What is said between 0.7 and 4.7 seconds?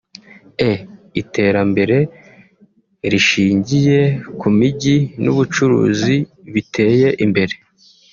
e) Iterambere rishingiye ku